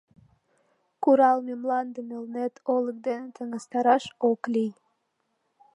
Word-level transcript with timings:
—Куралме 1.03 1.53
мландым 1.61 2.07
Элнет 2.17 2.53
олык 2.75 2.97
дене 3.07 3.27
таҥастараш 3.35 4.03
ок 4.29 4.41
лий. 4.53 4.73